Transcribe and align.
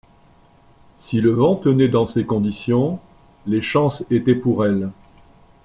Si 0.97 1.21
le 1.21 1.29
vent 1.29 1.55
tenait 1.55 1.87
dans 1.87 2.07
ces 2.07 2.25
conditions, 2.25 2.97
les 3.45 3.61
chances 3.61 4.03
étaient 4.09 4.33
pour 4.33 4.65
elle. 4.65 4.89